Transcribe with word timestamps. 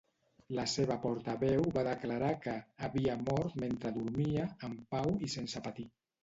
La 0.59 0.63
seva 0.69 0.95
portaveu 1.01 1.67
va 1.75 1.83
declarar 1.87 2.31
que 2.45 2.55
"havia 2.87 3.19
mort 3.27 3.61
mentre 3.65 3.93
dormia, 3.99 4.49
en 4.71 4.75
pau 4.97 5.15
i 5.29 5.31
sense 5.37 5.63
patir". 5.69 5.89